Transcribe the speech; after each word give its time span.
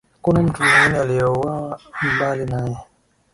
Hakuna 0.15 0.43
mtu 0.43 0.63
mwingine 0.63 0.99
aliyeuawa 0.99 1.79
mbali 2.15 2.45
nae 2.45 2.77